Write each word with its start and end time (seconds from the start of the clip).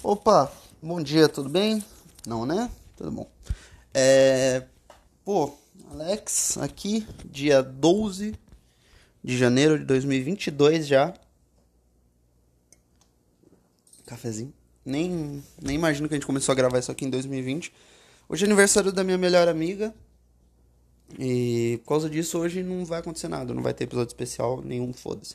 Opa, 0.00 0.52
bom 0.80 1.02
dia, 1.02 1.28
tudo 1.28 1.48
bem? 1.48 1.84
Não, 2.24 2.46
né? 2.46 2.70
Tudo 2.96 3.10
bom. 3.10 3.28
É. 3.92 4.62
Pô, 5.24 5.52
Alex, 5.90 6.56
aqui, 6.58 7.04
dia 7.24 7.60
12 7.60 8.32
de 9.24 9.36
janeiro 9.36 9.76
de 9.76 9.84
2022 9.84 10.86
já. 10.86 11.12
Cafezinho. 14.06 14.54
Nem, 14.84 15.42
nem 15.60 15.74
imagino 15.74 16.06
que 16.06 16.14
a 16.14 16.16
gente 16.16 16.26
começou 16.26 16.52
a 16.52 16.56
gravar 16.56 16.78
isso 16.78 16.92
aqui 16.92 17.04
em 17.04 17.10
2020. 17.10 17.72
Hoje 18.28 18.44
é 18.44 18.46
aniversário 18.46 18.92
da 18.92 19.02
minha 19.02 19.18
melhor 19.18 19.48
amiga. 19.48 19.92
E 21.18 21.80
por 21.82 21.88
causa 21.88 22.08
disso, 22.08 22.38
hoje 22.38 22.62
não 22.62 22.84
vai 22.84 23.00
acontecer 23.00 23.26
nada. 23.26 23.52
Não 23.52 23.64
vai 23.64 23.74
ter 23.74 23.82
episódio 23.82 24.10
especial 24.10 24.62
nenhum, 24.62 24.92
foda-se. 24.92 25.34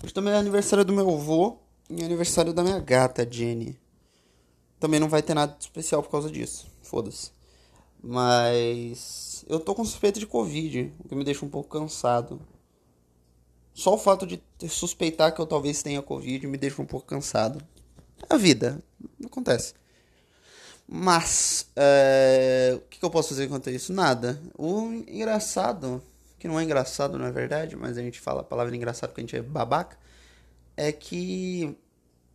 Hoje 0.00 0.14
também 0.14 0.32
é 0.32 0.36
aniversário 0.36 0.84
do 0.84 0.92
meu 0.92 1.10
avô 1.10 1.58
e 1.90 2.04
aniversário 2.04 2.52
da 2.52 2.62
minha 2.62 2.78
gata, 2.78 3.26
Jenny. 3.28 3.76
Também 4.84 5.00
não 5.00 5.08
vai 5.08 5.22
ter 5.22 5.32
nada 5.32 5.56
de 5.58 5.64
especial 5.64 6.02
por 6.02 6.10
causa 6.10 6.30
disso. 6.30 6.66
Foda-se. 6.82 7.30
Mas 8.02 9.42
eu 9.48 9.58
tô 9.58 9.74
com 9.74 9.82
suspeita 9.82 10.20
de 10.20 10.26
Covid, 10.26 10.92
o 10.98 11.08
que 11.08 11.14
me 11.14 11.24
deixa 11.24 11.42
um 11.42 11.48
pouco 11.48 11.70
cansado. 11.70 12.38
Só 13.72 13.94
o 13.94 13.98
fato 13.98 14.26
de 14.26 14.42
suspeitar 14.68 15.34
que 15.34 15.40
eu 15.40 15.46
talvez 15.46 15.82
tenha 15.82 16.02
Covid 16.02 16.46
me 16.46 16.58
deixa 16.58 16.82
um 16.82 16.84
pouco 16.84 17.06
cansado. 17.06 17.64
É 18.28 18.34
a 18.34 18.36
vida, 18.36 18.78
acontece. 19.24 19.72
Mas, 20.86 21.66
é... 21.74 22.74
o 22.76 22.80
que, 22.80 23.02
eu 23.02 23.08
posso 23.08 23.30
fazer 23.30 23.48
quanto 23.48 23.70
a 23.70 23.72
isso? 23.72 23.90
Nada. 23.90 24.38
O 24.54 24.92
engraçado, 25.08 26.02
que 26.38 26.46
não 26.46 26.60
é 26.60 26.62
engraçado 26.62 27.16
na 27.18 27.28
é 27.28 27.32
verdade, 27.32 27.74
mas 27.74 27.96
a 27.96 28.02
gente 28.02 28.20
fala 28.20 28.42
a 28.42 28.44
palavra 28.44 28.76
engraçado 28.76 29.08
porque 29.08 29.22
a 29.22 29.24
gente 29.24 29.36
é 29.36 29.40
babaca, 29.40 29.96
é 30.76 30.92
que 30.92 31.74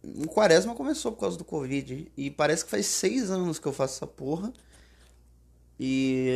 o 0.04 0.28
quaresma 0.28 0.76
começou 0.76 1.12
por 1.12 1.22
causa 1.22 1.38
do 1.38 1.44
Covid. 1.44 2.12
E 2.16 2.32
parece 2.32 2.64
que 2.64 2.72
faz 2.72 2.86
seis 2.86 3.30
anos 3.30 3.60
que 3.60 3.68
eu 3.68 3.74
faço 3.74 3.96
essa 3.96 4.08
porra. 4.08 4.54
E. 5.80 6.34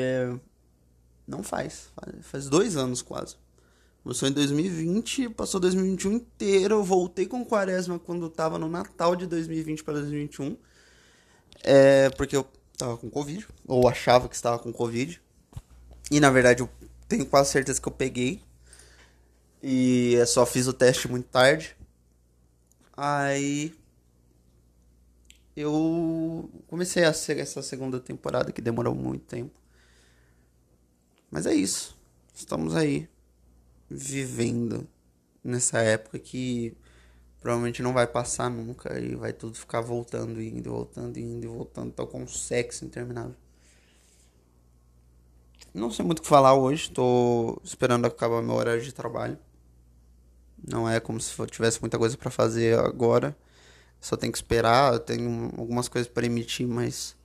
Não 1.27 1.41
faz. 1.41 1.89
Faz 2.21 2.49
dois 2.49 2.75
anos 2.75 3.01
quase. 3.01 3.35
Começou 4.03 4.27
em 4.27 4.33
2020, 4.33 5.29
passou 5.29 5.61
2021 5.61 6.11
inteiro. 6.11 6.75
Eu 6.75 6.83
voltei 6.83 7.25
com 7.25 7.45
quaresma 7.45 7.97
quando 7.97 8.29
tava 8.29 8.59
no 8.59 8.67
Natal 8.67 9.15
de 9.15 9.25
2020 9.25 9.83
para 9.83 9.93
2021. 9.93 10.57
É, 11.63 12.09
porque 12.09 12.35
eu 12.35 12.45
tava 12.77 12.97
com 12.97 13.09
Covid. 13.09 13.47
Ou 13.65 13.87
achava 13.87 14.27
que 14.27 14.35
estava 14.35 14.59
com 14.59 14.73
Covid. 14.73 15.21
E 16.11 16.19
na 16.19 16.29
verdade 16.29 16.61
eu 16.61 16.69
tenho 17.07 17.25
quase 17.25 17.51
certeza 17.51 17.81
que 17.81 17.87
eu 17.87 17.93
peguei. 17.93 18.41
E 19.61 20.17
só 20.27 20.45
fiz 20.45 20.67
o 20.67 20.73
teste 20.73 21.07
muito 21.07 21.29
tarde. 21.29 21.73
Aí 22.95 23.73
eu 25.55 26.49
comecei 26.67 27.03
a 27.03 27.13
ser 27.13 27.37
essa 27.37 27.61
segunda 27.61 27.99
temporada 27.99 28.51
que 28.51 28.61
demorou 28.61 28.95
muito 28.95 29.25
tempo. 29.25 29.59
Mas 31.29 31.45
é 31.45 31.53
isso. 31.53 31.97
Estamos 32.33 32.75
aí 32.75 33.09
vivendo 33.89 34.87
nessa 35.43 35.79
época 35.79 36.17
que 36.19 36.75
provavelmente 37.41 37.81
não 37.81 37.93
vai 37.93 38.07
passar 38.07 38.49
nunca 38.49 38.99
e 38.99 39.15
vai 39.15 39.33
tudo 39.33 39.57
ficar 39.57 39.81
voltando, 39.81 40.41
indo, 40.41 40.71
voltando, 40.71 41.17
indo 41.17 41.45
e 41.45 41.47
voltando, 41.47 41.91
tal 41.91 42.07
com 42.07 42.23
um 42.23 42.27
sexo 42.27 42.85
interminável. 42.85 43.35
Não 45.73 45.91
sei 45.91 46.05
muito 46.05 46.19
o 46.19 46.21
que 46.21 46.27
falar 46.27 46.53
hoje, 46.53 46.91
tô 46.91 47.59
esperando 47.63 48.05
acabar 48.05 48.41
meu 48.41 48.55
horário 48.55 48.81
de 48.81 48.93
trabalho. 48.93 49.37
Não 50.65 50.89
é 50.89 50.99
como 50.99 51.19
se 51.19 51.37
eu 51.37 51.45
tivesse 51.45 51.81
muita 51.81 51.97
coisa 51.97 52.17
para 52.17 52.31
fazer 52.31 52.79
agora. 52.79 53.35
Só 53.99 54.15
tem 54.15 54.31
que 54.31 54.37
esperar. 54.37 54.93
Eu 54.93 54.99
tenho 54.99 55.51
algumas 55.57 55.87
coisas 55.87 56.09
para 56.09 56.25
emitir, 56.25 56.67
mas 56.67 57.15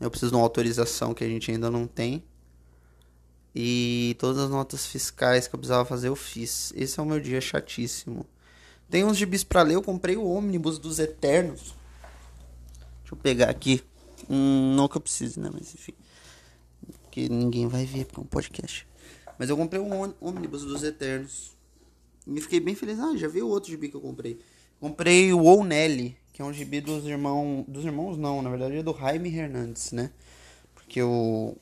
eu 0.00 0.10
preciso 0.10 0.30
de 0.30 0.36
uma 0.36 0.44
autorização 0.44 1.12
que 1.12 1.24
a 1.24 1.28
gente 1.28 1.50
ainda 1.50 1.70
não 1.70 1.86
tem. 1.86 2.22
E 3.54 4.16
todas 4.18 4.38
as 4.38 4.50
notas 4.50 4.86
fiscais 4.86 5.48
que 5.48 5.54
eu 5.54 5.58
precisava 5.58 5.84
fazer 5.84 6.08
eu 6.08 6.16
fiz. 6.16 6.72
Esse 6.76 7.00
é 7.00 7.02
o 7.02 7.06
meu 7.06 7.18
dia 7.18 7.40
chatíssimo. 7.40 8.24
Tem 8.88 9.04
uns 9.04 9.16
gibis 9.16 9.42
para 9.42 9.62
ler. 9.62 9.74
Eu 9.74 9.82
comprei 9.82 10.16
o 10.16 10.24
ônibus 10.24 10.78
dos 10.78 10.98
Eternos. 10.98 11.74
Deixa 13.00 13.14
eu 13.14 13.16
pegar 13.16 13.50
aqui. 13.50 13.82
Hum, 14.30 14.74
não 14.76 14.86
que 14.86 14.96
eu 14.96 15.00
precise, 15.00 15.40
né? 15.40 15.50
Mas 15.52 15.74
enfim. 15.74 15.94
Que 17.10 17.28
ninguém 17.28 17.66
vai 17.66 17.84
ver 17.84 18.04
porque 18.04 18.20
é 18.20 18.22
um 18.22 18.26
podcast. 18.26 18.86
Mas 19.38 19.50
eu 19.50 19.56
comprei 19.56 19.80
o 19.80 20.14
ônibus 20.20 20.64
dos 20.64 20.82
Eternos. 20.82 21.57
E 22.28 22.40
fiquei 22.40 22.60
bem 22.60 22.74
feliz. 22.74 22.98
Ah, 23.00 23.16
já 23.16 23.26
vi 23.26 23.42
o 23.42 23.48
outro 23.48 23.70
gibi 23.70 23.88
que 23.88 23.96
eu 23.96 24.00
comprei. 24.00 24.38
Comprei 24.78 25.32
o 25.32 25.42
Ou 25.42 25.64
Nelly, 25.64 26.16
que 26.32 26.42
é 26.42 26.44
um 26.44 26.52
gibi 26.52 26.80
dos 26.80 27.04
irmãos. 27.04 27.64
Dos 27.66 27.84
irmãos 27.84 28.16
não, 28.16 28.42
na 28.42 28.50
verdade 28.50 28.76
é 28.76 28.82
do 28.82 28.96
Jaime 28.96 29.34
Hernandes, 29.34 29.92
né? 29.92 30.10
Porque 30.74 31.02
o. 31.02 31.56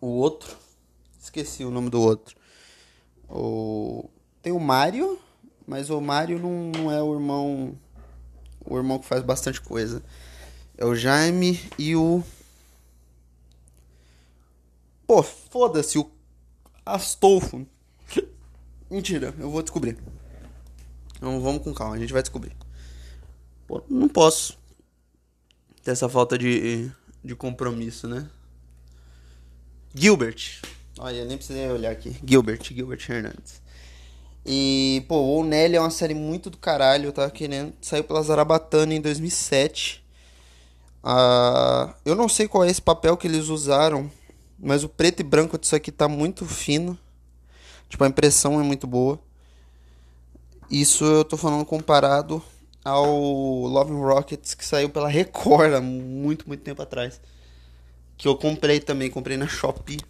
O 0.00 0.06
outro. 0.06 0.56
Esqueci 1.20 1.64
o 1.64 1.70
nome 1.70 1.88
do 1.88 2.00
outro. 2.00 2.36
O. 3.28 4.10
Tem 4.42 4.52
o 4.52 4.60
Mario, 4.60 5.18
mas 5.66 5.88
o 5.88 6.00
Mario 6.00 6.38
não, 6.38 6.70
não 6.70 6.92
é 6.92 7.02
o 7.02 7.14
irmão. 7.14 7.78
O 8.66 8.76
irmão 8.76 8.98
que 8.98 9.06
faz 9.06 9.22
bastante 9.22 9.60
coisa. 9.60 10.02
É 10.76 10.84
o 10.84 10.94
Jaime 10.94 11.60
e 11.78 11.94
o. 11.94 12.22
Pô, 15.06 15.22
foda-se, 15.22 15.98
o 15.98 16.10
Astolfo. 16.84 17.66
Mentira, 18.94 19.34
eu 19.40 19.50
vou 19.50 19.60
descobrir. 19.60 19.98
Então 21.16 21.40
vamos 21.40 21.64
com 21.64 21.74
calma, 21.74 21.96
a 21.96 21.98
gente 21.98 22.12
vai 22.12 22.22
descobrir. 22.22 22.52
Pô, 23.66 23.82
não 23.90 24.08
posso 24.08 24.56
ter 25.82 25.90
essa 25.90 26.08
falta 26.08 26.38
de, 26.38 26.92
de 27.24 27.34
compromisso, 27.34 28.06
né? 28.06 28.30
Gilbert. 29.92 30.62
Olha, 30.96 31.24
nem 31.24 31.36
precisei 31.36 31.68
olhar 31.68 31.90
aqui. 31.90 32.16
Gilbert, 32.24 32.62
Gilbert 32.62 33.04
Hernandes. 33.10 33.60
E, 34.46 35.04
pô, 35.08 35.40
o 35.40 35.42
Nelly 35.42 35.74
é 35.74 35.80
uma 35.80 35.90
série 35.90 36.14
muito 36.14 36.48
do 36.48 36.56
caralho. 36.56 37.06
Eu 37.06 37.12
tava 37.12 37.32
querendo. 37.32 37.72
Saiu 37.82 38.04
pela 38.04 38.22
Zarabatana 38.22 38.94
em 38.94 39.00
2007. 39.00 40.04
Ah, 41.02 41.96
eu 42.04 42.14
não 42.14 42.28
sei 42.28 42.46
qual 42.46 42.62
é 42.62 42.70
esse 42.70 42.80
papel 42.80 43.16
que 43.16 43.26
eles 43.26 43.48
usaram. 43.48 44.08
Mas 44.56 44.84
o 44.84 44.88
preto 44.88 45.18
e 45.18 45.24
branco 45.24 45.58
disso 45.58 45.74
aqui 45.74 45.90
tá 45.90 46.06
muito 46.06 46.46
fino. 46.46 46.96
Tipo, 47.88 48.04
a 48.04 48.08
impressão 48.08 48.60
é 48.60 48.62
muito 48.62 48.86
boa. 48.86 49.18
Isso 50.70 51.04
eu 51.04 51.24
tô 51.24 51.36
falando 51.36 51.64
comparado 51.64 52.42
ao 52.84 53.06
Love 53.06 53.92
Rockets 53.92 54.54
que 54.54 54.64
saiu 54.64 54.90
pela 54.90 55.08
Record 55.08 55.74
há 55.74 55.80
muito, 55.80 56.46
muito 56.46 56.62
tempo 56.62 56.82
atrás. 56.82 57.20
Que 58.16 58.28
eu 58.28 58.36
comprei 58.36 58.80
também, 58.80 59.10
comprei 59.10 59.36
na 59.36 59.46
Shopee 59.46 60.00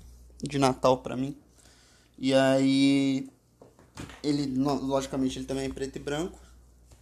de 0.43 0.59
Natal 0.59 0.99
pra 0.99 1.17
mim. 1.17 1.37
E 2.19 2.33
aí 2.33 3.29
ele, 4.23 4.47
logicamente, 4.57 5.39
ele 5.39 5.47
também 5.47 5.67
é 5.67 5.69
preto 5.69 5.97
e 5.97 5.99
branco. 5.99 6.39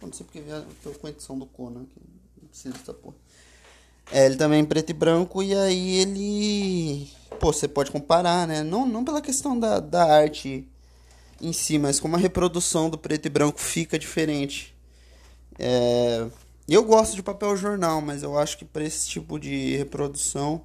Não 0.01 0.11
sei 0.11 0.25
porque 0.25 0.39
eu 0.39 0.65
tô 0.83 0.91
com 0.99 1.07
a 1.07 1.09
edição 1.09 1.39
do 1.39 1.45
Conan, 1.45 1.85
que 1.85 1.99
não 2.41 2.47
precisa 2.49 2.73
dessa 2.73 2.93
porra. 2.93 3.15
É, 4.11 4.25
ele 4.25 4.35
também 4.35 4.61
é 4.61 4.65
preto 4.65 4.89
e 4.89 4.93
branco, 4.93 5.41
e 5.41 5.55
aí 5.55 5.95
ele. 5.99 7.09
Pô, 7.43 7.51
você 7.51 7.67
pode 7.67 7.91
comparar, 7.91 8.47
né? 8.47 8.63
Não, 8.63 8.85
não 8.85 9.03
pela 9.03 9.21
questão 9.21 9.59
da, 9.59 9.81
da 9.81 10.05
arte 10.05 10.65
em 11.41 11.51
si, 11.51 11.77
mas 11.77 11.99
como 11.99 12.15
a 12.15 12.17
reprodução 12.17 12.89
do 12.89 12.97
preto 12.97 13.25
e 13.25 13.29
branco 13.29 13.59
fica 13.59 13.99
diferente. 13.99 14.73
É... 15.59 16.25
Eu 16.69 16.85
gosto 16.85 17.17
de 17.17 17.21
papel 17.21 17.57
jornal, 17.57 17.99
mas 17.99 18.23
eu 18.23 18.39
acho 18.39 18.57
que 18.57 18.63
para 18.63 18.85
esse 18.85 19.09
tipo 19.09 19.37
de 19.37 19.75
reprodução, 19.75 20.61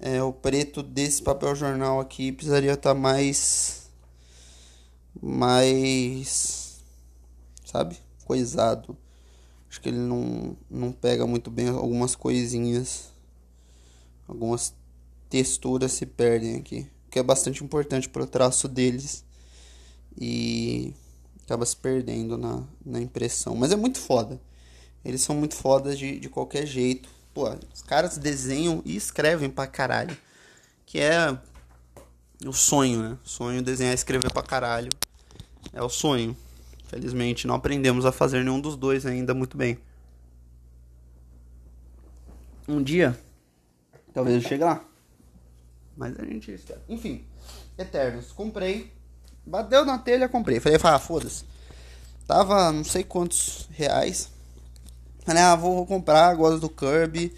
é, 0.00 0.20
o 0.20 0.32
preto 0.32 0.82
desse 0.82 1.22
papel 1.22 1.54
jornal 1.54 2.00
aqui 2.00 2.32
precisaria 2.32 2.72
estar 2.72 2.92
tá 2.92 3.00
mais. 3.00 3.88
mais. 5.22 6.82
sabe? 7.64 7.96
Coisado. 8.24 8.98
Acho 9.70 9.80
que 9.80 9.90
ele 9.90 9.98
não, 9.98 10.56
não 10.68 10.90
pega 10.90 11.24
muito 11.24 11.52
bem 11.52 11.68
algumas 11.68 12.16
coisinhas. 12.16 13.12
Algumas 14.26 14.74
texturas 15.28 15.92
se 15.92 16.06
perdem 16.06 16.56
aqui. 16.56 16.86
Que 17.10 17.18
é 17.18 17.22
bastante 17.22 17.62
importante 17.62 18.08
para 18.08 18.24
o 18.24 18.26
traço 18.26 18.68
deles 18.68 19.24
e 20.18 20.92
acaba 21.44 21.64
se 21.64 21.76
perdendo 21.76 22.36
na, 22.36 22.62
na 22.84 23.00
impressão. 23.00 23.54
Mas 23.54 23.72
é 23.72 23.76
muito 23.76 23.98
foda. 23.98 24.40
Eles 25.04 25.20
são 25.20 25.36
muito 25.36 25.54
fodas 25.54 25.98
de, 25.98 26.18
de 26.18 26.28
qualquer 26.28 26.66
jeito. 26.66 27.08
Pô, 27.32 27.48
os 27.72 27.82
caras 27.82 28.16
desenham 28.16 28.82
e 28.84 28.96
escrevem 28.96 29.50
pra 29.50 29.66
caralho. 29.66 30.16
Que 30.86 30.98
é 30.98 31.36
o 32.46 32.52
sonho, 32.52 33.02
né? 33.02 33.18
O 33.24 33.28
sonho 33.28 33.62
desenhar 33.62 33.92
e 33.92 33.94
escrever 33.94 34.32
pra 34.32 34.42
caralho. 34.42 34.90
É 35.72 35.82
o 35.82 35.88
sonho. 35.88 36.36
Felizmente 36.86 37.46
não 37.46 37.54
aprendemos 37.54 38.04
a 38.06 38.12
fazer 38.12 38.42
nenhum 38.44 38.60
dos 38.60 38.76
dois 38.76 39.04
ainda 39.04 39.34
muito 39.34 39.56
bem. 39.56 39.78
Um 42.66 42.82
dia, 42.82 43.18
talvez 44.12 44.42
eu 44.42 44.48
chegue 44.48 44.64
lá. 44.64 44.82
Mas 45.96 46.18
a 46.18 46.24
gente 46.24 46.50
espera. 46.50 46.82
Enfim, 46.88 47.24
Eternos. 47.78 48.32
Comprei 48.32 48.92
Bateu 49.46 49.84
na 49.84 49.98
telha, 49.98 50.28
comprei. 50.28 50.58
Falei, 50.58 50.78
ah, 50.82 50.98
foda-se. 50.98 51.44
Tava 52.26 52.72
não 52.72 52.82
sei 52.82 53.04
quantos 53.04 53.68
reais. 53.72 54.30
Falei, 55.24 55.42
ah, 55.42 55.54
vou, 55.54 55.74
vou 55.74 55.86
comprar, 55.86 56.34
gosto 56.34 56.60
do 56.60 56.68
Kirby. 56.68 57.34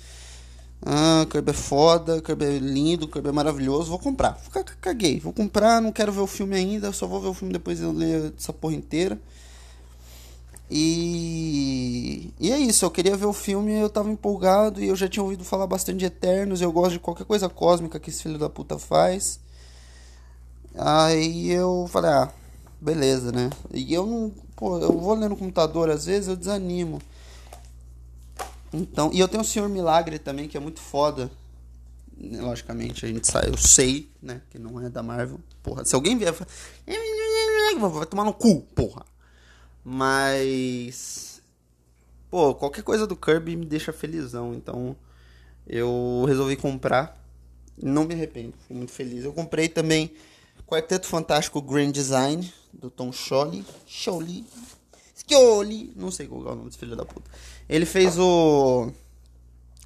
Ah, 0.85 1.27
Kirby 1.29 1.51
é 1.51 1.55
foda, 1.55 2.23
Kirby 2.23 2.45
é 2.45 2.59
lindo, 2.59 3.09
Kirby 3.09 3.31
é 3.31 3.33
maravilhoso, 3.33 3.91
vou 3.91 3.99
comprar. 3.99 4.41
Caguei, 4.81 5.19
vou 5.19 5.33
comprar, 5.33 5.81
não 5.81 5.91
quero 5.91 6.13
ver 6.13 6.21
o 6.21 6.27
filme 6.27 6.55
ainda, 6.55 6.93
só 6.93 7.07
vou 7.07 7.21
ver 7.21 7.29
o 7.29 7.35
filme 7.35 7.53
depois 7.53 7.81
eu 7.81 7.91
ler 7.91 8.33
essa 8.39 8.53
porra 8.53 8.75
inteira. 8.75 9.19
E, 10.69 12.33
e 12.41 12.51
é 12.51 12.59
isso, 12.59 12.85
eu 12.85 12.91
queria 12.91 13.17
ver 13.17 13.27
o 13.27 13.33
filme, 13.33 13.73
eu 13.73 13.89
tava 13.89 14.11
empolgado 14.11 14.83
e 14.83 14.89
eu 14.89 14.97
já 14.97 15.09
tinha 15.09 15.23
ouvido 15.23 15.45
falar 15.45 15.67
bastante 15.67 15.99
de 15.99 16.07
Eternos, 16.07 16.61
eu 16.61 16.73
gosto 16.73 16.93
de 16.93 16.99
qualquer 16.99 17.25
coisa 17.25 17.49
cósmica 17.49 18.01
que 18.01 18.11
esse 18.11 18.25
filho 18.25 18.39
da 18.39 18.51
puta 18.51 18.79
faz. 18.79 19.39
Aí 20.75 21.51
eu 21.51 21.87
falei, 21.89 22.11
ah, 22.11 22.33
beleza, 22.81 23.31
né? 23.31 23.49
E 23.73 23.95
eu 23.95 24.07
não, 24.07 24.33
pô, 24.57 24.79
eu 24.79 24.99
vou 24.99 25.15
ler 25.15 25.29
no 25.29 25.37
computador 25.37 25.89
às 25.89 26.05
vezes, 26.07 26.29
eu 26.29 26.37
desanimo. 26.37 27.01
Então, 28.73 29.11
e 29.13 29.21
eu 29.21 29.29
tenho 29.29 29.43
o 29.43 29.47
Senhor 29.47 29.69
Milagre 29.69 30.19
também, 30.19 30.49
que 30.49 30.57
é 30.57 30.61
muito 30.61 30.81
foda. 30.81 31.31
Logicamente, 32.19 33.05
a 33.05 33.09
gente 33.09 33.27
sabe, 33.27 33.49
eu 33.49 33.57
sei, 33.57 34.11
né, 34.21 34.41
que 34.51 34.59
não 34.59 34.81
é 34.81 34.89
da 34.89 35.03
Marvel. 35.03 35.39
Porra, 35.63 35.85
se 35.85 35.95
alguém 35.95 36.17
vier, 36.17 36.35
vai 37.79 38.07
tomar 38.07 38.25
no 38.25 38.33
cu, 38.33 38.63
porra. 38.75 39.05
Mas 39.89 41.41
pô, 42.29 42.53
qualquer 42.57 42.83
coisa 42.83 43.07
do 43.07 43.15
Kirby 43.15 43.55
me 43.55 43.65
deixa 43.65 43.93
felizão, 43.93 44.53
então 44.53 44.97
eu 45.65 46.25
resolvi 46.27 46.57
comprar. 46.57 47.17
Não 47.81 48.05
me 48.05 48.13
arrependo, 48.13 48.53
fui 48.67 48.77
muito 48.77 48.91
feliz. 48.91 49.25
Eu 49.25 49.33
comprei 49.33 49.69
também 49.69 50.13
Quarteto 50.67 51.07
Fantástico 51.07 51.63
Grand 51.63 51.93
Design 51.93 52.53
do 52.73 52.91
Tom 52.91 53.13
Scioli, 53.13 53.65
Scioli, 53.87 54.45
Scioli, 55.15 55.93
não 55.95 56.11
sei 56.11 56.27
qual 56.27 56.41
é 56.41 56.53
o 56.53 56.57
nome 56.57 56.65
desse 56.65 56.79
filho 56.79 56.97
da 56.97 57.05
puta. 57.05 57.31
Ele 57.69 57.87
fez 57.87 58.19
o. 58.19 58.91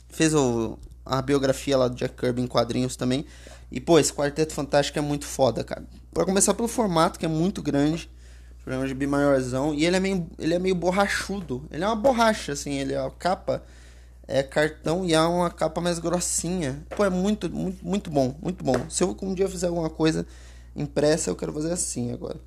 Fez 0.09 0.33
o, 0.33 0.79
a 1.05 1.21
biografia 1.21 1.77
lá 1.77 1.89
do 1.89 1.95
Jack 1.95 2.15
Kirby 2.17 2.41
em 2.41 2.47
quadrinhos 2.47 2.97
também. 2.97 3.27
E, 3.71 3.79
pô, 3.83 3.99
esse 3.99 4.15
Quarteto 4.15 4.55
Fantástico 4.55 4.99
é 4.99 5.03
muito 5.03 5.27
foda, 5.27 5.63
cara. 5.63 5.85
Pra 6.11 6.25
começar 6.25 6.55
pelo 6.55 6.69
formato, 6.69 7.19
que 7.19 7.27
é 7.27 7.29
muito 7.29 7.61
grande. 7.61 8.09
Programa 8.63 8.87
de 8.87 8.95
bimaiorzão. 8.95 9.75
E 9.75 9.85
ele 9.85 9.97
é 9.97 10.01
meio, 10.01 10.27
ele 10.39 10.55
é 10.55 10.59
meio 10.59 10.75
borrachudo. 10.75 11.65
Ele 11.71 11.85
é 11.85 11.87
uma 11.87 11.97
borracha, 11.97 12.53
assim. 12.53 12.75
Ele 12.75 12.93
é 12.95 12.99
a 12.99 13.11
capa 13.11 13.63
é 14.31 14.45
cartão 14.45 15.05
e 15.05 15.13
é 15.13 15.21
uma 15.21 15.51
capa 15.51 15.81
mais 15.81 15.99
grossinha. 15.99 16.87
Pô, 16.97 17.05
é 17.05 17.11
muito, 17.11 17.51
muito, 17.51 17.85
muito 17.85 18.11
bom. 18.11 18.37
Muito 18.41 18.63
bom. 18.63 18.89
Se 18.89 19.03
eu 19.03 19.17
um 19.23 19.35
dia 19.35 19.49
fizer 19.49 19.67
alguma 19.67 19.91
coisa 19.91 20.25
impressa, 20.77 21.31
eu 21.31 21.37
quero 21.37 21.53
fazer 21.53 21.73
assim 21.73 22.13
agora. 22.13 22.39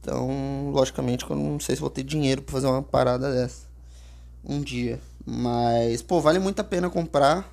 Então, 0.00 0.70
logicamente, 0.70 1.28
eu 1.28 1.34
não 1.34 1.58
sei 1.58 1.74
se 1.74 1.80
vou 1.80 1.90
ter 1.90 2.04
dinheiro 2.04 2.40
para 2.40 2.52
fazer 2.52 2.68
uma 2.68 2.82
parada 2.82 3.32
dessa 3.32 3.66
um 4.44 4.60
dia. 4.60 5.00
Mas, 5.24 6.00
pô, 6.02 6.20
vale 6.20 6.38
muito 6.38 6.60
a 6.60 6.64
pena 6.64 6.88
comprar. 6.88 7.52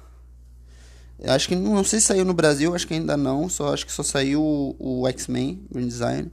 Acho 1.26 1.48
que 1.48 1.56
não 1.56 1.84
sei 1.84 2.00
se 2.00 2.06
saiu 2.06 2.24
no 2.24 2.34
Brasil, 2.34 2.76
acho 2.76 2.86
que 2.86 2.94
ainda 2.94 3.18
não. 3.18 3.50
Só 3.50 3.74
acho 3.74 3.84
que 3.84 3.92
só 3.92 4.04
saiu 4.04 4.44
o, 4.44 5.02
o 5.02 5.08
X-Men 5.08 5.66
Green 5.72 5.88
Design. 5.88 6.32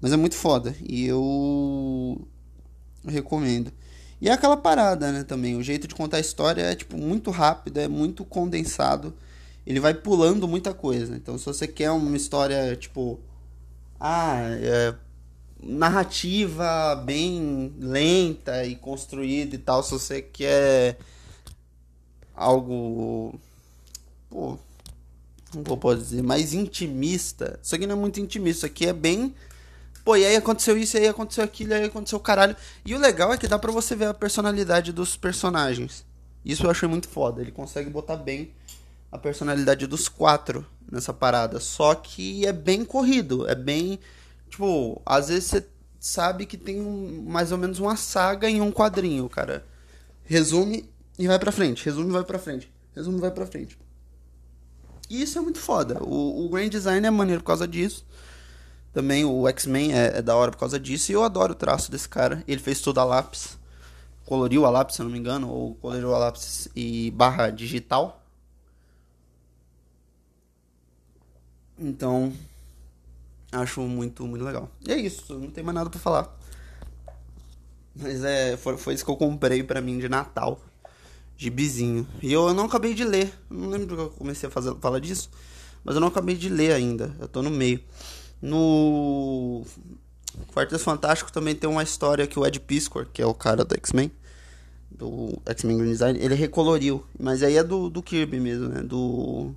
Mas 0.00 0.12
é 0.12 0.16
muito 0.16 0.34
foda 0.36 0.74
e 0.82 1.06
eu 1.06 2.26
recomendo. 3.06 3.72
E 4.20 4.28
é 4.28 4.32
aquela 4.32 4.56
parada, 4.56 5.10
né, 5.12 5.24
também. 5.24 5.56
O 5.56 5.62
jeito 5.62 5.88
de 5.88 5.94
contar 5.94 6.18
a 6.18 6.20
história 6.20 6.62
é 6.62 6.74
tipo 6.74 6.96
muito 6.96 7.30
rápido, 7.30 7.78
é 7.78 7.88
muito 7.88 8.24
condensado. 8.24 9.14
Ele 9.66 9.80
vai 9.80 9.94
pulando 9.94 10.48
muita 10.48 10.74
coisa. 10.74 11.16
Então, 11.16 11.38
se 11.38 11.44
você 11.44 11.66
quer 11.66 11.90
uma 11.90 12.16
história 12.16 12.76
tipo 12.76 13.20
ah, 13.98 14.40
é 14.62 14.94
narrativa 15.62 16.96
bem 17.04 17.74
lenta 17.78 18.64
e 18.64 18.74
construída 18.76 19.54
e 19.54 19.58
tal, 19.58 19.82
se 19.82 19.90
você 19.90 20.22
quer 20.22 20.98
algo 22.34 23.38
pô, 24.30 24.58
como 25.52 25.64
eu 25.66 25.76
posso 25.76 25.98
dizer, 25.98 26.22
mais 26.22 26.54
intimista. 26.54 27.58
Isso 27.62 27.74
aqui 27.74 27.86
não 27.86 27.96
é 27.96 27.98
muito 27.98 28.20
intimista, 28.20 28.58
isso 28.58 28.66
aqui 28.66 28.86
é 28.86 28.92
bem 28.92 29.34
Pô, 30.10 30.16
e 30.16 30.26
aí 30.26 30.34
aconteceu 30.34 30.76
isso, 30.76 30.96
e 30.96 31.00
aí 31.00 31.08
aconteceu 31.08 31.44
aquilo, 31.44 31.70
e 31.70 31.74
aí 31.74 31.84
aconteceu 31.84 32.18
o 32.18 32.20
caralho. 32.20 32.56
E 32.84 32.94
o 32.94 32.98
legal 32.98 33.32
é 33.32 33.38
que 33.38 33.46
dá 33.46 33.58
pra 33.58 33.70
você 33.70 33.94
ver 33.94 34.06
a 34.06 34.14
personalidade 34.14 34.92
dos 34.92 35.16
personagens. 35.16 36.04
Isso 36.44 36.66
eu 36.66 36.70
achei 36.70 36.88
muito 36.88 37.08
foda. 37.08 37.40
Ele 37.40 37.52
consegue 37.52 37.88
botar 37.88 38.16
bem 38.16 38.52
a 39.12 39.16
personalidade 39.16 39.86
dos 39.86 40.08
quatro 40.08 40.66
nessa 40.90 41.12
parada. 41.12 41.60
Só 41.60 41.94
que 41.94 42.44
é 42.44 42.52
bem 42.52 42.84
corrido, 42.84 43.48
é 43.48 43.54
bem 43.54 44.00
Tipo, 44.50 45.00
às 45.06 45.28
vezes 45.28 45.44
você 45.44 45.66
sabe 46.00 46.44
que 46.44 46.58
tem 46.58 46.80
um, 46.80 47.22
mais 47.28 47.52
ou 47.52 47.58
menos 47.58 47.78
uma 47.78 47.94
saga 47.94 48.50
em 48.50 48.60
um 48.60 48.72
quadrinho, 48.72 49.28
cara. 49.28 49.64
Resume 50.24 50.90
e 51.16 51.28
vai 51.28 51.38
pra 51.38 51.52
frente. 51.52 51.84
Resume 51.84 52.08
e 52.08 52.12
vai 52.12 52.24
pra 52.24 52.38
frente. 52.38 52.68
Resume 52.94 53.18
e 53.18 53.20
vai 53.20 53.30
pra 53.30 53.46
frente. 53.46 53.78
E 55.08 55.22
isso 55.22 55.38
é 55.38 55.40
muito 55.40 55.60
foda. 55.60 56.02
O, 56.02 56.44
o 56.44 56.48
Grand 56.48 56.68
Design 56.68 57.06
é 57.06 57.10
maneiro 57.10 57.40
por 57.42 57.46
causa 57.46 57.66
disso. 57.66 58.04
Também 58.92 59.24
o 59.24 59.46
X-Men 59.48 59.92
é, 59.92 60.18
é, 60.18 60.22
da 60.22 60.34
hora 60.36 60.50
por 60.50 60.58
causa 60.58 60.78
disso. 60.78 61.12
E 61.12 61.14
eu 61.14 61.22
adoro 61.22 61.52
o 61.52 61.56
traço 61.56 61.90
desse 61.90 62.08
cara. 62.08 62.42
Ele 62.46 62.60
fez 62.60 62.80
tudo 62.80 63.00
a 63.00 63.04
lápis. 63.04 63.58
Coloriu 64.26 64.66
a 64.66 64.70
lápis, 64.70 64.96
se 64.96 65.02
eu 65.02 65.04
não 65.04 65.12
me 65.12 65.18
engano. 65.18 65.48
Ou 65.48 65.74
coloriu 65.76 66.14
a 66.14 66.18
lápis 66.18 66.68
e 66.74 67.10
barra 67.12 67.50
digital. 67.50 68.22
Então, 71.78 72.32
Acho 73.52 73.80
muito, 73.82 74.24
muito 74.26 74.44
legal. 74.44 74.70
E 74.86 74.92
é 74.92 74.96
isso, 74.96 75.34
não 75.34 75.50
tem 75.50 75.64
mais 75.64 75.74
nada 75.74 75.90
para 75.90 75.98
falar. 75.98 76.38
Mas 77.94 78.22
é, 78.22 78.56
foi, 78.56 78.76
foi 78.76 78.94
isso 78.94 79.04
que 79.04 79.10
eu 79.10 79.16
comprei 79.16 79.62
para 79.64 79.80
mim 79.80 79.98
de 79.98 80.08
Natal. 80.08 80.60
Gibizinho. 81.36 82.06
E 82.22 82.32
eu, 82.32 82.48
eu 82.48 82.54
não 82.54 82.66
acabei 82.66 82.94
de 82.94 83.02
ler. 83.02 83.32
Não 83.48 83.68
lembro 83.68 83.96
que 83.96 84.02
eu 84.02 84.10
comecei 84.10 84.48
a 84.48 84.52
fazer, 84.52 84.74
falar 84.76 85.00
disso. 85.00 85.30
Mas 85.82 85.96
eu 85.96 86.00
não 86.00 86.08
acabei 86.08 86.36
de 86.36 86.48
ler 86.48 86.72
ainda. 86.72 87.14
Eu 87.18 87.26
tô 87.26 87.42
no 87.42 87.50
meio. 87.50 87.82
No 88.40 89.64
Quarteto 90.54 90.82
Fantástico 90.82 91.30
também 91.30 91.54
tem 91.54 91.68
uma 91.68 91.82
história 91.82 92.26
que 92.26 92.38
o 92.38 92.46
Ed 92.46 92.58
Piscor, 92.60 93.06
que 93.12 93.20
é 93.20 93.26
o 93.26 93.34
cara 93.34 93.64
do 93.64 93.74
X-Men, 93.74 94.10
do 94.90 95.40
X-Men 95.46 95.78
Green 95.78 95.90
Design, 95.90 96.18
ele 96.18 96.34
recoloriu. 96.34 97.04
Mas 97.18 97.42
aí 97.42 97.56
é 97.56 97.64
do, 97.64 97.90
do 97.90 98.02
Kirby 98.02 98.40
mesmo, 98.40 98.68
né? 98.68 98.82
Do 98.82 99.54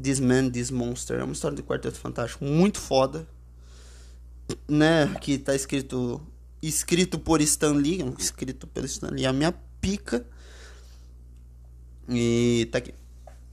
This 0.00 0.20
Man, 0.20 0.50
This 0.50 0.70
Monster. 0.70 1.20
É 1.20 1.24
uma 1.24 1.32
história 1.32 1.56
do 1.56 1.62
Quarteto 1.62 1.98
Fantástico 1.98 2.44
muito 2.44 2.78
foda. 2.78 3.26
Né? 4.68 5.14
Que 5.20 5.38
tá 5.38 5.54
escrito. 5.54 6.20
Escrito 6.62 7.18
por 7.18 7.40
Stan 7.40 7.72
Lee. 7.72 8.02
Escrito 8.18 8.66
pelo 8.66 8.86
Stan 8.86 9.10
Lee. 9.10 9.26
A 9.26 9.32
minha 9.32 9.52
pica. 9.80 10.24
E 12.08 12.68
tá 12.70 12.78
aqui. 12.78 12.94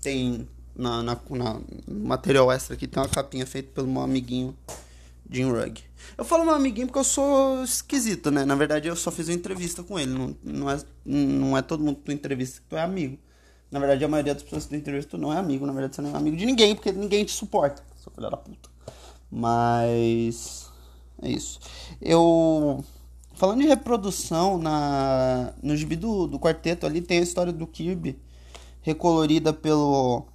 Tem. 0.02 0.48
Na, 0.80 1.04
na, 1.04 1.18
na 1.30 1.62
material 1.88 2.50
extra 2.50 2.74
aqui 2.74 2.88
tem 2.88 3.04
uma 3.04 3.10
capinha 3.10 3.46
feita 3.46 3.70
pelo 3.74 3.88
meu 3.88 4.02
amiguinho 4.02 4.56
Jim 5.30 5.52
Rugg. 5.52 5.82
Eu 6.18 6.24
falo 6.24 6.46
meu 6.46 6.56
amiguinho 6.56 6.88
porque 6.88 7.00
eu 7.00 7.04
sou 7.04 7.62
esquisito, 7.64 8.32
né? 8.32 8.46
Na 8.46 8.56
verdade, 8.56 8.88
eu 8.88 8.96
só 8.96 9.12
fiz 9.12 9.28
uma 9.28 9.36
entrevista 9.36 9.84
com 9.84 10.00
ele. 10.00 10.12
Não, 10.12 10.36
não, 10.42 10.72
é, 10.72 10.80
não 11.06 11.58
é 11.58 11.62
todo 11.62 11.84
mundo 11.84 11.98
que 11.98 12.04
tu 12.04 12.12
entrevista 12.14 12.62
que 12.62 12.68
tu 12.68 12.78
é 12.78 12.82
amigo. 12.82 13.18
Na 13.70 13.78
verdade, 13.78 14.06
a 14.06 14.08
maioria 14.08 14.34
das 14.34 14.42
pessoas 14.42 14.64
que 14.64 14.70
tu 14.70 14.76
entrevista 14.76 15.18
não 15.18 15.34
é 15.34 15.38
amigo. 15.38 15.66
Na 15.66 15.74
verdade, 15.74 15.96
você 15.96 16.02
não 16.02 16.14
é 16.14 16.16
amigo 16.16 16.38
de 16.38 16.46
ninguém, 16.46 16.74
porque 16.74 16.92
ninguém 16.94 17.26
te 17.26 17.34
suporta. 17.34 17.84
Seu 18.02 18.12
filho 18.12 18.30
da 18.30 18.38
puta. 18.38 18.70
Mas. 19.30 20.70
É 21.22 21.30
isso. 21.30 21.60
Eu. 22.02 22.84
Falando 23.34 23.62
de 23.62 23.68
reprodução, 23.68 24.58
na, 24.58 25.54
no 25.62 25.76
gibi 25.76 25.96
do, 25.96 26.26
do 26.26 26.40
quarteto 26.40 26.86
ali 26.86 27.02
tem 27.02 27.20
a 27.20 27.22
história 27.22 27.54
do 27.54 27.68
Kirby 27.68 28.18
recolorida 28.82 29.54
pelo. 29.54 30.26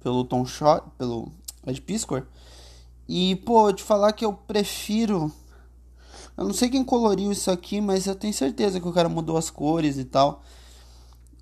Pelo 0.00 0.24
Tom 0.24 0.44
Shot, 0.44 0.82
pelo 0.98 1.32
Ed 1.66 1.80
Piscor. 1.80 2.26
E, 3.08 3.36
pô, 3.36 3.72
te 3.72 3.82
falar 3.82 4.12
que 4.12 4.24
eu 4.24 4.32
prefiro. 4.32 5.32
Eu 6.36 6.44
não 6.44 6.52
sei 6.52 6.68
quem 6.68 6.84
coloriu 6.84 7.32
isso 7.32 7.50
aqui, 7.50 7.80
mas 7.80 8.06
eu 8.06 8.14
tenho 8.14 8.32
certeza 8.32 8.80
que 8.80 8.88
o 8.88 8.92
cara 8.92 9.08
mudou 9.08 9.36
as 9.36 9.50
cores 9.50 9.98
e 9.98 10.04
tal. 10.04 10.42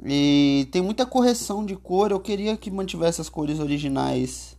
E 0.05 0.69
tem 0.73 0.81
muita 0.83 1.05
correção 1.07 1.65
de 1.65 1.77
cor. 1.77 2.11
Eu 2.11 2.21
queria 2.21 2.57
que 2.57 2.71
mantivesse 2.71 3.21
as 3.21 3.29
cores 3.29 3.59
originais. 3.59 4.57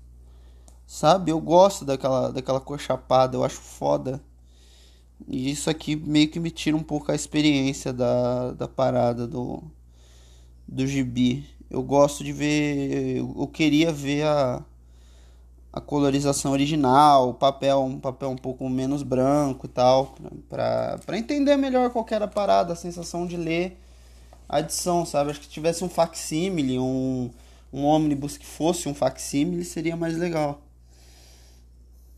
Sabe? 0.85 1.31
Eu 1.31 1.39
gosto 1.39 1.85
daquela, 1.85 2.31
daquela 2.31 2.59
cor 2.59 2.79
chapada. 2.79 3.35
Eu 3.35 3.43
acho 3.43 3.57
foda. 3.57 4.21
E 5.27 5.49
isso 5.51 5.69
aqui 5.69 5.95
meio 5.95 6.29
que 6.29 6.39
me 6.39 6.51
tira 6.51 6.77
um 6.77 6.83
pouco 6.83 7.11
a 7.11 7.15
experiência 7.15 7.91
da, 7.91 8.51
da 8.51 8.67
parada 8.67 9.27
do, 9.27 9.61
do 10.67 10.87
gibi. 10.87 11.45
Eu 11.69 11.83
gosto 11.83 12.23
de 12.23 12.31
ver. 12.33 13.17
Eu 13.17 13.47
queria 13.47 13.91
ver 13.91 14.23
a, 14.25 14.63
a 15.71 15.79
colorização 15.79 16.51
original, 16.51 17.29
o 17.29 17.33
papel, 17.33 17.83
um 17.83 17.99
papel 17.99 18.29
um 18.31 18.37
pouco 18.37 18.67
menos 18.69 19.03
branco 19.03 19.65
e 19.67 19.69
tal. 19.69 20.15
Pra 20.49 21.17
entender 21.17 21.55
melhor 21.57 21.91
qual 21.91 22.05
era 22.09 22.25
a 22.25 22.27
parada, 22.27 22.73
a 22.73 22.75
sensação 22.75 23.27
de 23.27 23.37
ler 23.37 23.77
adição, 24.47 25.05
sabe? 25.05 25.29
Acho 25.29 25.41
que 25.41 25.47
tivesse 25.47 25.83
um 25.83 25.89
facsímile, 25.89 26.79
um, 26.79 27.29
um 27.71 27.83
ônibus 27.85 28.35
que 28.35 28.45
fosse 28.45 28.89
um 28.89 28.95
facsímile, 28.95 29.63
seria 29.63 29.95
mais 29.95 30.17
legal. 30.17 30.61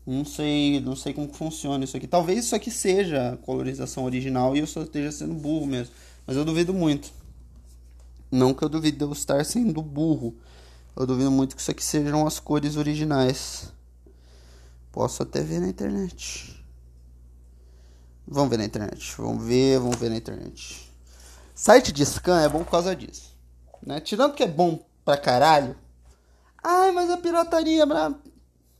Não 0.06 0.24
sei, 0.24 0.80
não 0.80 0.96
sei 0.96 1.12
como 1.12 1.32
funciona 1.32 1.84
isso 1.84 1.96
aqui. 1.96 2.06
Talvez 2.06 2.46
isso 2.46 2.56
aqui 2.56 2.70
seja 2.70 3.32
a 3.32 3.36
colorização 3.36 4.04
original 4.04 4.56
e 4.56 4.60
eu 4.60 4.66
só 4.66 4.82
esteja 4.82 5.12
sendo 5.12 5.34
burro 5.34 5.66
mesmo. 5.66 5.94
Mas 6.26 6.36
eu 6.36 6.44
duvido 6.44 6.72
muito. 6.72 7.12
Não 8.32 8.54
que 8.54 8.64
eu 8.64 8.68
duvide 8.70 8.96
de 8.96 9.04
eu 9.04 9.12
estar 9.12 9.44
sendo 9.44 9.82
burro. 9.82 10.34
Eu 10.96 11.06
duvido 11.06 11.30
muito 11.30 11.54
que 11.54 11.60
isso 11.60 11.70
aqui 11.70 11.84
sejam 11.84 12.26
as 12.26 12.40
cores 12.40 12.76
originais. 12.76 13.70
Posso 14.90 15.22
até 15.22 15.42
ver 15.42 15.60
na 15.60 15.68
internet. 15.68 16.64
Vamos 18.26 18.48
ver 18.48 18.56
na 18.56 18.64
internet. 18.64 19.14
Vamos 19.18 19.44
ver, 19.44 19.78
vamos 19.78 19.96
ver 19.96 20.08
na 20.08 20.16
internet. 20.16 20.90
Site 21.54 21.92
de 21.92 22.06
scan 22.06 22.40
é 22.40 22.48
bom 22.48 22.64
por 22.64 22.70
causa 22.70 22.96
disso. 22.96 23.36
Né? 23.82 24.00
Tirando 24.00 24.32
que 24.32 24.42
é 24.42 24.48
bom 24.48 24.82
pra 25.04 25.18
caralho. 25.18 25.76
Ai, 26.64 26.90
mas 26.90 27.10
a 27.10 27.18
pirataria. 27.18 27.84
Mas 27.84 28.14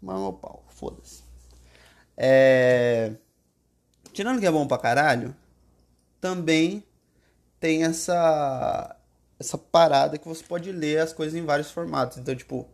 meu 0.00 0.32
pau, 0.32 0.64
foda-se. 0.70 1.22
É... 2.16 3.12
Tirando 4.14 4.40
que 4.40 4.46
é 4.46 4.50
bom 4.50 4.66
pra 4.66 4.78
caralho, 4.78 5.36
também 6.20 6.82
tem 7.60 7.84
essa 7.84 8.96
essa 9.42 9.58
parada 9.58 10.16
que 10.16 10.26
você 10.26 10.42
pode 10.44 10.70
ler 10.72 11.00
as 11.00 11.12
coisas 11.12 11.34
em 11.34 11.44
vários 11.44 11.70
formatos. 11.70 12.18
Então, 12.18 12.34
tipo, 12.34 12.68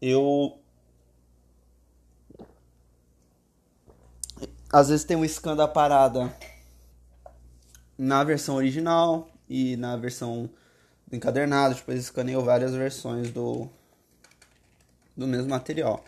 eu 0.00 0.58
às 4.72 4.88
vezes 4.88 5.04
tem 5.04 5.16
um 5.16 5.24
scan 5.24 5.54
da 5.56 5.68
parada 5.68 6.34
na 7.96 8.24
versão 8.24 8.56
original 8.56 9.28
e 9.48 9.76
na 9.76 9.96
versão 9.96 10.50
depois 11.08 11.76
tipo, 11.76 11.92
escaneio 11.92 12.42
várias 12.42 12.74
versões 12.74 13.30
do 13.30 13.68
do 15.16 15.26
mesmo 15.28 15.48
material. 15.48 16.04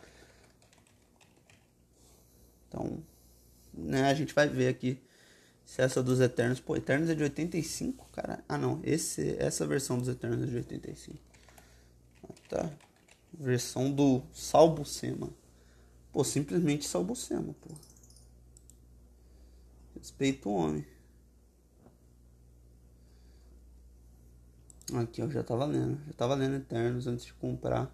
Então, 2.69 3.03
né, 3.73 4.11
a 4.11 4.15
gente 4.15 4.35
vai 4.35 4.49
ver 4.49 4.69
aqui 4.69 5.01
se 5.67 5.83
essa 5.83 6.01
dos 6.01 6.21
Eternos, 6.21 6.61
pô, 6.61 6.77
Eternos 6.77 7.11
é 7.11 7.15
de 7.15 7.25
85, 7.25 8.09
cara. 8.13 8.43
Ah, 8.49 8.57
não, 8.57 8.81
esse 8.85 9.37
essa 9.37 9.67
versão 9.67 9.99
dos 9.99 10.07
Eternos 10.09 10.45
é 10.45 10.47
de 10.47 10.57
85. 10.57 11.19
Ah, 12.23 12.33
tá. 12.49 12.71
Versão 13.35 13.91
do 13.91 14.23
Salbucema. 14.33 15.29
Pô, 16.13 16.23
simplesmente 16.23 16.87
Salbucema, 16.87 17.53
pô. 17.61 17.75
Respeito 19.99 20.49
o 20.49 20.55
homem. 20.55 20.87
Aqui, 24.95 25.21
eu 25.21 25.29
já 25.29 25.43
tava 25.43 25.65
lendo. 25.65 26.01
Já 26.07 26.13
tava 26.13 26.37
lendo 26.37 26.57
Eternos 26.57 27.09
antes 27.09 27.27
de 27.27 27.35
comprar. 27.35 27.93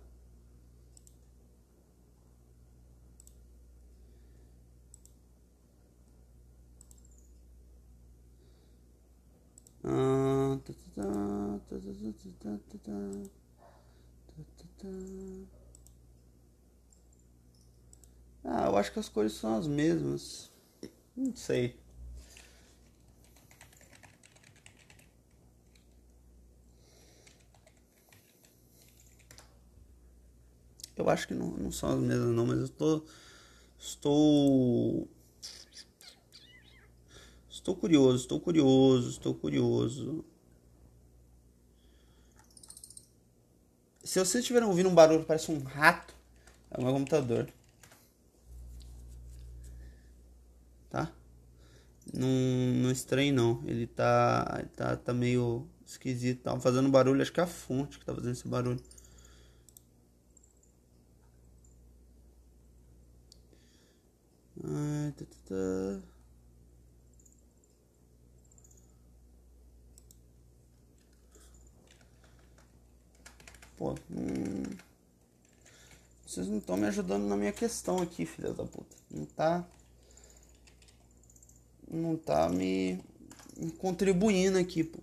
Ah, 18.45 18.67
eu 18.67 18.77
acho 18.77 18.93
que 18.93 18.99
as 18.99 19.09
cores 19.09 19.33
são 19.33 19.57
as 19.57 19.67
mesmas. 19.67 20.51
Não 21.17 21.35
sei. 21.35 21.77
Eu 30.97 31.09
acho 31.09 31.27
que 31.27 31.35
não, 31.35 31.51
não 31.57 31.73
são 31.73 31.91
as 31.91 32.01
mesmas 32.01 32.35
não, 32.35 32.47
mas 32.47 32.61
eu 32.61 32.69
tô, 32.69 33.03
estou 33.79 35.09
estou 37.51 37.77
curioso, 37.77 38.17
estou 38.17 38.41
curioso, 38.41 39.11
estou 39.11 39.35
curioso. 39.35 40.25
Se 44.13 44.19
vocês 44.19 44.43
estiverem 44.43 44.69
ouvindo 44.69 44.91
um 44.91 44.95
barulho 44.95 45.25
parece 45.25 45.51
um 45.51 45.63
rato, 45.63 46.15
é 46.71 46.79
o 46.79 46.85
meu 46.85 46.93
computador. 46.93 47.49
Tá? 50.91 51.11
Não, 52.13 52.29
não 52.29 52.91
estranho 52.91 53.33
não. 53.33 53.63
Ele 53.65 53.87
tá, 53.87 54.67
tá, 54.77 54.97
tá 54.99 55.15
meio 55.15 55.67
esquisito. 55.87 56.43
Tá 56.43 56.61
fazendo 56.61 56.91
barulho, 56.91 57.23
acho 57.23 57.33
que 57.33 57.41
é 57.41 57.43
a 57.43 57.47
fonte 57.47 57.99
que 57.99 58.05
tá 58.05 58.15
fazendo 58.15 58.33
esse 58.33 58.47
barulho. 58.47 58.83
Ai, 64.63 65.13
tá, 65.13 65.25
tá, 65.25 65.37
tá. 65.49 66.12
Pô, 73.83 73.97
hum... 74.13 74.63
vocês 76.25 76.47
não 76.47 76.59
estão 76.59 76.77
me 76.77 76.87
ajudando 76.87 77.25
na 77.25 77.37
minha 77.37 77.53
questão 77.53 78.01
aqui, 78.01 78.25
filha 78.25 78.55
da 78.55 78.65
puta. 78.65 78.97
Não 79.11 79.27
tá. 79.27 79.69
Não 81.91 82.17
tá 82.17 82.49
me, 82.49 83.03
contribuindo 83.79 84.57
aqui, 84.57 84.85
pô. 84.85 85.01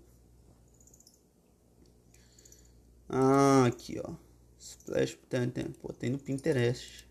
Ah, 3.09 3.65
aqui, 3.65 3.99
ó. 4.01 4.13
Splash, 4.57 5.17
tem, 5.27 5.49
tem, 5.49 5.65
pô, 5.65 5.91
tem 5.91 6.11
no 6.11 6.17
Pinterest. 6.17 7.05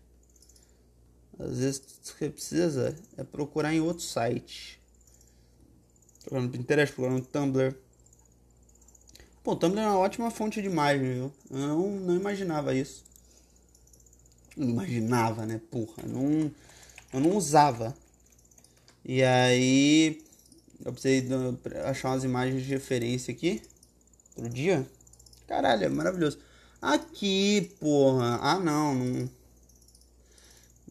Às 1.37 1.59
vezes 1.59 1.99
o 2.09 2.15
que 2.15 2.31
precisa 2.31 2.95
é 3.15 3.23
procurar 3.23 3.75
em 3.75 3.79
outro 3.79 4.03
site. 4.03 4.81
Procurar 6.21 6.41
no 6.41 6.49
Pinterest, 6.49 6.95
procurar 6.95 7.13
no 7.13 7.23
Tumblr. 7.23 7.77
Pô, 9.43 9.53
o 9.53 9.55
Tumblr 9.55 9.79
é 9.81 9.85
uma 9.85 9.97
ótima 9.97 10.29
fonte 10.31 10.61
de 10.61 10.67
imagem, 10.67 11.13
viu? 11.13 11.31
Eu 11.49 11.57
não, 11.57 11.89
não 11.91 12.15
imaginava 12.15 12.75
isso. 12.75 13.03
Não 14.55 14.69
imaginava, 14.69 15.45
né? 15.45 15.61
Porra, 15.71 16.03
não, 16.05 16.51
eu 17.13 17.19
não 17.19 17.35
usava. 17.37 17.95
E 19.05 19.23
aí, 19.23 20.21
eu 20.85 20.91
precisei 20.91 21.27
achar 21.85 22.09
umas 22.09 22.23
imagens 22.23 22.63
de 22.63 22.69
referência 22.69 23.33
aqui. 23.33 23.61
Outro 24.35 24.51
dia. 24.53 24.85
Caralho, 25.47 25.85
é 25.85 25.89
maravilhoso. 25.89 26.39
Aqui, 26.81 27.71
porra. 27.79 28.39
Ah, 28.41 28.59
não, 28.59 28.93
não 28.93 29.29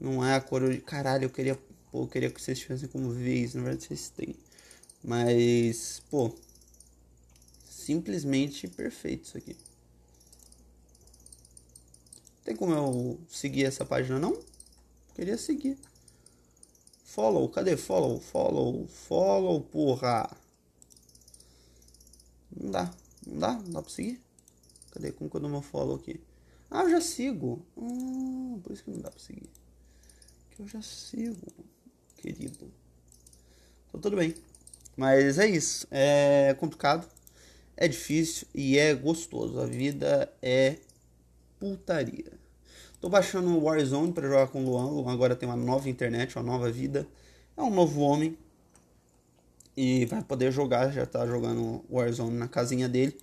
não 0.00 0.24
é 0.24 0.34
a 0.34 0.40
cor. 0.40 0.62
Caralho, 0.82 1.24
eu 1.24 1.30
queria. 1.30 1.58
Pô, 1.90 2.02
eu 2.02 2.08
queria 2.08 2.30
que 2.30 2.40
vocês 2.40 2.58
tivessem 2.58 2.88
como 2.88 3.10
ver 3.10 3.34
isso. 3.34 3.56
Na 3.56 3.64
verdade, 3.64 3.86
vocês 3.86 4.10
têm. 4.10 4.34
Mas, 5.02 6.02
pô. 6.10 6.34
Simplesmente 7.88 8.68
perfeito 8.68 9.24
isso 9.24 9.38
aqui. 9.38 9.56
Tem 12.44 12.54
como 12.54 12.74
eu 12.74 13.18
seguir 13.26 13.64
essa 13.64 13.82
página, 13.82 14.18
não? 14.18 14.38
Queria 15.14 15.38
seguir. 15.38 15.78
Follow, 17.02 17.48
cadê 17.48 17.78
follow? 17.78 18.20
Follow, 18.20 18.86
follow, 18.88 19.62
porra. 19.62 20.30
Não 22.54 22.70
dá, 22.70 22.94
não 23.26 23.38
dá, 23.38 23.52
não 23.54 23.70
dá 23.70 23.80
pra 23.80 23.90
seguir. 23.90 24.20
Cadê? 24.90 25.10
Como 25.10 25.30
que 25.30 25.36
eu 25.36 25.40
dou 25.40 25.48
meu 25.48 25.62
follow 25.62 25.96
aqui? 25.96 26.20
Ah, 26.70 26.82
eu 26.82 26.90
já 26.90 27.00
sigo. 27.00 27.64
Hum, 27.74 28.60
por 28.62 28.72
isso 28.72 28.84
que 28.84 28.90
não 28.90 29.00
dá 29.00 29.10
pra 29.10 29.18
seguir 29.18 29.48
eu 30.58 30.68
já 30.68 30.82
sigo, 30.82 31.46
querido. 32.18 32.70
Então 33.88 33.98
tudo 33.98 34.16
bem. 34.16 34.34
Mas 34.94 35.38
é 35.38 35.46
isso. 35.46 35.86
É 35.90 36.52
complicado, 36.58 37.08
é 37.80 37.86
difícil 37.86 38.48
e 38.52 38.76
é 38.76 38.92
gostoso. 38.92 39.60
A 39.60 39.64
vida 39.64 40.28
é 40.42 40.78
putaria. 41.60 42.32
Tô 43.00 43.08
baixando 43.08 43.50
o 43.50 43.62
Warzone 43.62 44.12
para 44.12 44.26
jogar 44.26 44.48
com 44.48 44.64
o 44.64 44.68
Luan. 44.68 44.86
Luan 44.86 45.12
agora 45.12 45.36
tem 45.36 45.48
uma 45.48 45.54
nova 45.54 45.88
internet, 45.88 46.34
uma 46.34 46.42
nova 46.42 46.72
vida. 46.72 47.06
É 47.56 47.62
um 47.62 47.70
novo 47.70 48.00
homem. 48.00 48.36
E 49.76 50.04
vai 50.06 50.20
poder 50.24 50.50
jogar, 50.50 50.90
já 50.90 51.06
tá 51.06 51.24
jogando 51.24 51.84
Warzone 51.88 52.36
na 52.36 52.48
casinha 52.48 52.88
dele. 52.88 53.16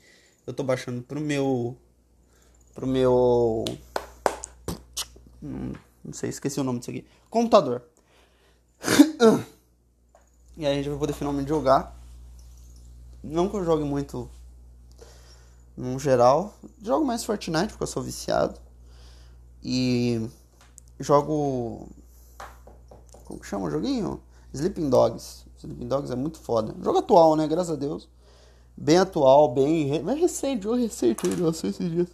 Eu 0.48 0.54
tô 0.54 0.64
baixando 0.64 1.02
pro 1.02 1.20
meu. 1.20 1.76
Pro 2.74 2.88
meu. 2.88 3.66
Hum, 5.44 5.74
não 6.02 6.14
sei, 6.14 6.30
esqueci 6.30 6.62
o 6.62 6.64
nome 6.64 6.80
disso 6.80 6.92
aqui. 6.92 7.06
Computador. 7.30 7.84
e 10.56 10.66
aí 10.66 10.72
a 10.72 10.76
gente 10.76 10.88
vai 10.88 10.98
poder 10.98 11.12
finalmente 11.12 11.50
jogar. 11.50 11.94
Não 13.22 13.50
que 13.50 13.58
eu 13.58 13.66
jogue 13.66 13.84
muito 13.84 14.30
no 15.76 16.00
geral. 16.00 16.54
Jogo 16.82 17.06
mais 17.06 17.24
Fortnite 17.24 17.70
porque 17.70 17.84
eu 17.84 17.88
sou 17.88 18.04
viciado. 18.04 18.60
E 19.64 20.30
jogo. 21.00 21.90
Como 23.26 23.40
que 23.40 23.48
chama 23.48 23.66
o 23.66 23.72
joguinho? 23.72 24.22
Sleeping 24.54 24.90
Dogs. 24.90 25.46
Sleeping 25.58 25.88
Dogs 25.88 26.12
é 26.12 26.16
muito 26.16 26.40
foda. 26.40 26.76
Jogo 26.82 27.00
atual, 27.00 27.36
né? 27.36 27.48
Graças 27.48 27.72
a 27.72 27.76
Deus. 27.76 28.08
bem 28.78 28.98
atual, 28.98 29.54
bem. 29.54 30.02
Mas 30.04 30.20
recente, 30.20 30.66
eu 30.66 30.76
recente, 30.76 31.28
eu 31.40 31.54
sei 31.54 31.70
esses 31.72 31.90
dias. 31.90 32.08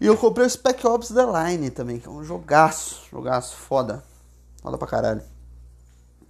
E 0.00 0.06
eu 0.06 0.16
comprei 0.16 0.46
o 0.46 0.50
Spec 0.50 0.84
Ops 0.86 1.08
The 1.08 1.24
Line 1.24 1.70
também, 1.70 1.98
que 1.98 2.08
é 2.08 2.10
um 2.10 2.24
jogaço, 2.24 3.02
jogaço, 3.10 3.56
foda. 3.56 4.04
Foda 4.62 4.76
pra 4.76 4.86
caralho. 4.88 5.22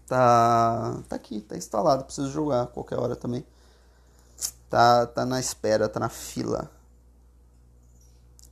Tá. 0.07 1.03
Tá 1.09 1.17
aqui, 1.17 1.41
tá 1.41 1.57
instalado, 1.57 2.05
preciso 2.05 2.31
jogar 2.31 2.67
qualquer 2.69 2.99
hora 2.99 3.17
também. 3.17 3.45
Tá, 4.69 5.07
tá 5.07 5.25
na 5.25 5.39
espera, 5.39 5.89
tá 5.89 6.01
na 6.01 6.09
fila. 6.09 6.71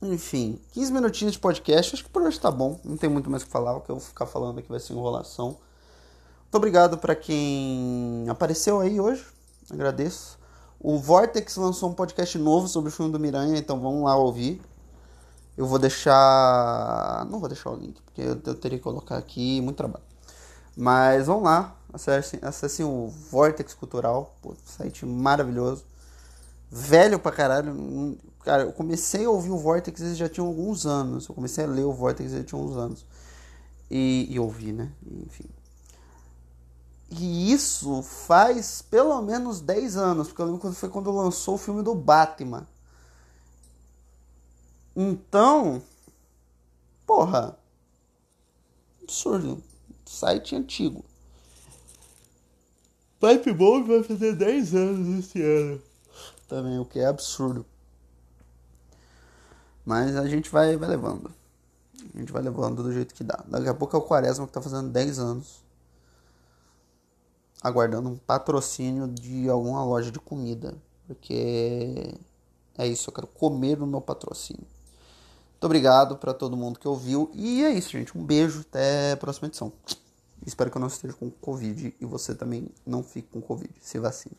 Enfim, 0.01 0.59
15 0.71 0.93
minutinhos 0.93 1.33
de 1.33 1.39
podcast, 1.39 1.95
acho 1.95 2.03
que 2.03 2.09
por 2.09 2.21
hoje 2.21 2.39
tá 2.39 2.51
bom. 2.51 2.79
Não 2.83 2.95
tem 2.95 3.09
muito 3.09 3.29
mais 3.29 3.43
o 3.43 3.45
que 3.45 3.51
falar, 3.51 3.75
o 3.75 3.81
que 3.81 3.89
eu 3.89 3.95
vou 3.95 4.05
ficar 4.05 4.25
falando 4.25 4.59
aqui 4.59 4.69
vai 4.69 4.79
ser 4.79 4.93
enrolação. 4.93 5.57
Muito 6.43 6.55
obrigado 6.55 6.97
para 6.97 7.15
quem 7.15 8.25
apareceu 8.29 8.79
aí 8.79 8.99
hoje, 8.99 9.25
agradeço. 9.69 10.37
O 10.79 10.97
Vortex 10.99 11.55
lançou 11.55 11.89
um 11.89 11.93
podcast 11.93 12.37
novo 12.37 12.67
sobre 12.67 12.89
o 12.89 12.91
filme 12.91 13.11
do 13.11 13.19
Miranha, 13.19 13.57
então 13.57 13.79
vamos 13.79 14.03
lá 14.03 14.15
ouvir. 14.15 14.61
Eu 15.57 15.65
vou 15.65 15.79
deixar. 15.79 17.25
Não 17.29 17.39
vou 17.39 17.49
deixar 17.49 17.71
o 17.71 17.75
link, 17.75 18.01
porque 18.01 18.21
eu, 18.21 18.39
eu 18.45 18.55
teria 18.55 18.77
que 18.77 18.83
colocar 18.83 19.17
aqui 19.17 19.61
muito 19.61 19.77
trabalho. 19.77 20.03
Mas 20.75 21.27
vamos 21.27 21.43
lá, 21.43 21.75
acessem, 21.93 22.39
acessem 22.41 22.85
o 22.85 23.07
Vortex 23.07 23.73
Cultural, 23.73 24.35
pô, 24.41 24.53
site 24.65 25.05
maravilhoso. 25.05 25.85
Velho 26.69 27.19
pra 27.19 27.31
caralho. 27.31 28.17
Cara, 28.43 28.63
eu 28.63 28.73
comecei 28.73 29.25
a 29.25 29.29
ouvir 29.29 29.51
o 29.51 29.57
Vortex 29.57 30.17
já 30.17 30.27
tinha 30.27 30.45
alguns 30.45 30.85
anos. 30.85 31.27
Eu 31.27 31.35
comecei 31.35 31.63
a 31.63 31.67
ler 31.67 31.83
o 31.83 31.93
Vortex 31.93 32.31
já 32.31 32.43
tinha 32.43 32.61
uns 32.61 32.75
anos. 32.75 33.05
E, 33.89 34.27
e 34.29 34.39
ouvir, 34.39 34.73
né? 34.73 34.91
Enfim. 35.25 35.45
E 37.09 37.51
isso 37.51 38.01
faz 38.01 38.81
pelo 38.81 39.21
menos 39.21 39.61
10 39.61 39.95
anos, 39.95 40.27
porque 40.27 40.41
eu 40.41 40.47
lembro 40.47 40.59
quando 40.59 40.75
foi 40.75 40.89
quando 40.89 41.11
lançou 41.11 41.55
o 41.55 41.57
filme 41.57 41.81
do 41.81 41.95
Batman. 41.95 42.67
Então, 44.95 45.81
porra, 47.05 47.57
absurdo. 49.03 49.61
Site 50.05 50.55
antigo. 50.55 51.03
Pipe 53.19 53.51
Bomb 53.53 53.87
vai 53.87 54.03
fazer 54.03 54.35
10 54.35 54.75
anos 54.75 55.19
esse 55.19 55.41
ano. 55.41 55.81
Também, 56.47 56.77
o 56.77 56.85
que 56.85 56.99
é 56.99 57.05
absurdo. 57.05 57.65
Mas 59.83 60.15
a 60.15 60.27
gente 60.27 60.49
vai, 60.49 60.77
vai 60.77 60.89
levando. 60.89 61.33
A 62.13 62.19
gente 62.19 62.31
vai 62.31 62.41
levando 62.41 62.83
do 62.83 62.91
jeito 62.91 63.15
que 63.15 63.23
dá. 63.23 63.43
Daqui 63.47 63.67
a 63.67 63.73
pouco 63.73 63.95
é 63.95 63.99
o 63.99 64.01
Quaresma 64.01 64.45
que 64.45 64.53
tá 64.53 64.61
fazendo 64.61 64.89
10 64.89 65.19
anos. 65.19 65.63
Aguardando 67.61 68.09
um 68.09 68.17
patrocínio 68.17 69.07
de 69.07 69.49
alguma 69.49 69.83
loja 69.83 70.11
de 70.11 70.19
comida. 70.19 70.75
Porque 71.07 72.15
é 72.77 72.87
isso, 72.87 73.09
eu 73.09 73.13
quero 73.13 73.27
comer 73.27 73.77
no 73.77 73.87
meu 73.87 74.01
patrocínio. 74.01 74.74
Muito 75.65 75.71
obrigado 75.71 76.15
para 76.17 76.31
todo 76.31 76.55
mundo 76.55 76.77
que 76.77 76.87
ouviu. 76.87 77.31
E 77.33 77.63
é 77.63 77.71
isso, 77.71 77.89
gente. 77.89 78.15
Um 78.15 78.23
beijo. 78.23 78.59
Até 78.69 79.13
a 79.13 79.17
próxima 79.17 79.47
edição. 79.47 79.73
Espero 80.45 80.69
que 80.69 80.77
eu 80.77 80.79
não 80.79 80.87
esteja 80.87 81.15
com 81.15 81.27
Covid 81.31 81.95
e 81.99 82.05
você 82.05 82.35
também 82.35 82.67
não 82.85 83.01
fique 83.01 83.29
com 83.31 83.41
Covid. 83.41 83.73
Se 83.81 83.97
vacine. 83.97 84.37